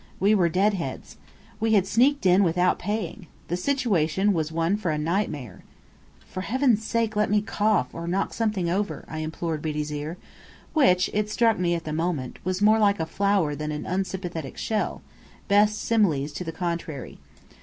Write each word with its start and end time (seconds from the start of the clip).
We 0.19 0.33
were 0.33 0.49
deadheads. 0.49 1.17
We 1.59 1.73
had 1.73 1.85
sneaked 1.85 2.25
in 2.25 2.43
without 2.43 2.79
paying. 2.79 3.27
The 3.49 3.55
situation 3.55 4.33
was 4.33 4.51
one 4.51 4.75
for 4.75 4.89
a 4.89 4.97
nightmare. 4.97 5.63
"For 6.25 6.41
heaven's 6.41 6.83
sake, 6.83 7.15
let 7.15 7.29
me 7.29 7.39
cough, 7.39 7.93
or 7.93 8.07
knock 8.07 8.33
something 8.33 8.67
over!" 8.67 9.05
I 9.07 9.19
implored 9.19 9.61
Biddy's 9.61 9.93
ear, 9.93 10.17
which 10.73 11.11
(it 11.13 11.29
struck 11.29 11.59
me 11.59 11.75
at 11.75 11.83
the 11.83 11.93
moment) 11.93 12.39
was 12.43 12.63
more 12.63 12.79
like 12.79 12.99
a 12.99 13.05
flower 13.05 13.53
than 13.53 13.71
an 13.71 13.85
unsympathetic 13.85 14.57
shell, 14.57 15.03
best 15.47 15.79
similes 15.79 16.33
to 16.33 16.43
the 16.43 16.51
contrary. 16.51 17.19